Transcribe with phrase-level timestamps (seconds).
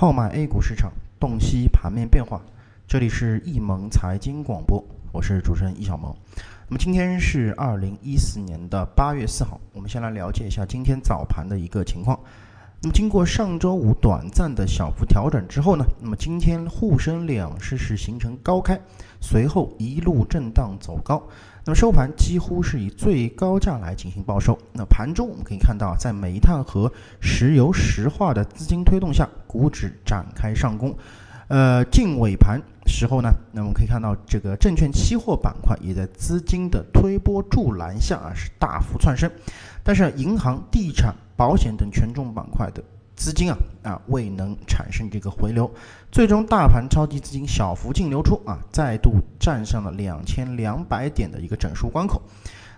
[0.00, 2.40] 号脉 A 股市场，洞悉盘面变化。
[2.86, 6.14] 这里是易盟财经广播，我是主持人易小萌。
[6.68, 12.16] 那么今天是二零一四年的八月四号，我们先来了解一下今天早盘的一个情况。
[12.80, 18.80] 那么经过上周五短暂的小幅调整之后呢，那么今天沪深两市是形成高开，
[19.20, 21.20] 随后一路震荡走高。
[21.64, 24.56] 那么收盘几乎是以最高价来进行报收。
[24.72, 26.90] 那盘中我们可以看到，在煤炭和
[27.20, 30.96] 石油石化的资金推动下，股指展开上攻。
[31.48, 39.30] 呃，近尾盘时候呢，那我们可以看到这个证券期货板块也在资金的推波助澜下啊，是大幅窜升。
[39.82, 42.84] 但是银行、地产、保险等权重板块的。
[43.18, 45.68] 资金啊啊未能产生这个回流，
[46.12, 52.22] 最终大盘超级资金小幅净流出啊，再度站上了两千两百点的一个整数关口。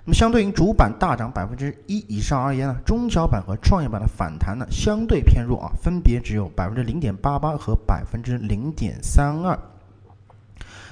[0.02, 9.58] 那么相对于主板大涨百分之一以上而言呢，中小板和创业板的反弹呢相对偏弱啊，分别只有百分之零点八八和百分之零点三二。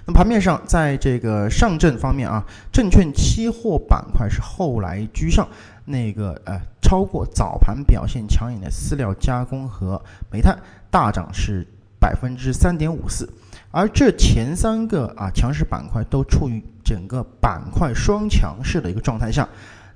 [0.04, 5.48] 那盘面上，在这个上证方面啊，证券期货板块是后来居上。
[5.90, 10.58] 那个呃，超过早盘表现抢眼的饲料加工和煤炭
[10.90, 11.66] 大涨是
[12.00, 13.28] 百分之三点五四，
[13.70, 19.46] 而这前三个啊强势板块都处于整个板块双强势的一个状态下。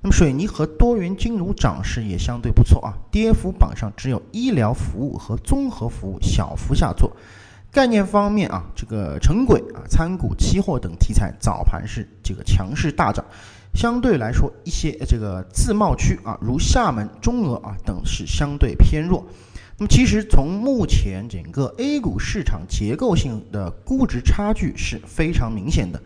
[0.02, 7.10] 那么水泥和多元金融涨势也相对不错啊，跌幅榜上只有医疗服务和综合服务小幅下挫。
[7.72, 13.24] 概念方面啊，这个成轨啊、参股、期货等题材早盘是这个强势大涨。
[13.74, 19.26] 相对来说，一些这个自贸区啊，如厦门、中俄啊等是相对偏弱。
[19.78, 25.98] 那么，其实从目前整个 A 股市场结构性的估值差距是非常明显的。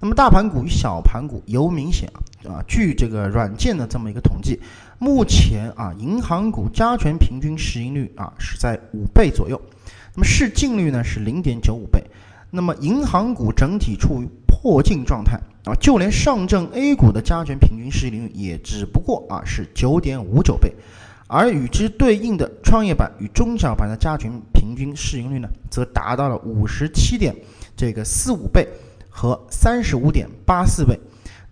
[0.00, 2.10] 那么，大盘股与小盘股尤明显
[2.44, 2.64] 啊啊。
[2.66, 4.58] 据这个软件的这么一个统计，
[4.98, 9.62] 目前啊，银行股加权平均市盈率啊是在五倍左右，
[10.14, 12.02] 那么市净率呢是零点九五倍。
[12.50, 15.40] 那么，银行股整体处于破净状态。
[15.64, 20.74] 啊，就连上证 A 股的加权平均市盈率也只不过啊是九点五九倍，
[21.28, 27.32] 而与之对应的创业板与中小板的加权平均市盈率呢，则达到了五十七点
[27.76, 28.66] 这个四五倍
[29.08, 30.98] 和三十五点八四倍。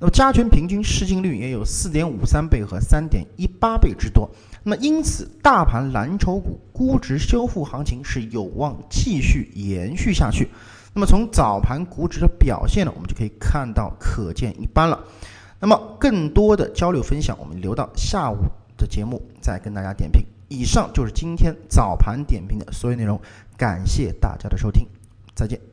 [0.01, 4.29] 那么加权平均市净率也有四点五三倍和三点一八倍之多。
[4.63, 10.49] 那么因此，大盘蓝筹股估值修复行情是有望继续延续下去。
[10.95, 14.99] 那么从早盘股指的表现呢，我们就可以看到可见一斑了。
[15.61, 18.39] 那么更多的交流分享，我们留到下午
[18.79, 20.25] 的节目再跟大家点评。
[20.49, 23.21] 以上就是今天早盘点评的所有内容，
[23.57, 24.87] 感谢大家的收听，
[25.35, 25.70] 再见。